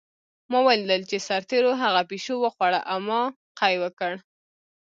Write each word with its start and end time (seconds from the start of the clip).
ما 0.51 0.59
ولیدل 0.67 1.01
چې 1.09 1.17
سرتېرو 1.27 1.71
هغه 1.83 2.01
پیشو 2.09 2.35
وخوړه 2.39 2.81
او 2.91 2.97
ما 3.07 3.21
قی 3.59 3.75
وکړ 3.83 4.11